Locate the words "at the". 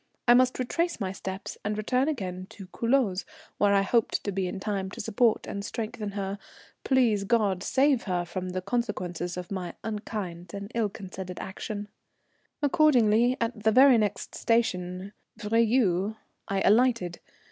13.39-13.71